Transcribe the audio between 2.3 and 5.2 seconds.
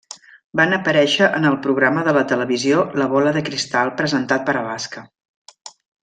televisió La Bola de Cristal presentat per Alaska.